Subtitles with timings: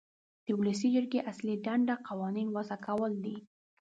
[0.45, 3.35] د ولسي جرګې اصلي دنده قوانین وضع کول دي.